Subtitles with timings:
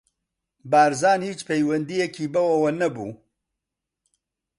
[0.71, 3.09] بارزان هیچ پەیوەندییەکی بەوەوە نەبوو.